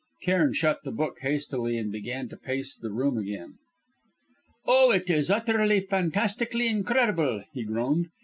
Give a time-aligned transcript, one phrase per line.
[0.23, 3.59] Cairn shut the book hastily and began to pace the room again.
[4.65, 8.07] "Oh, it is utterly, fantastically incredible!" he groaned.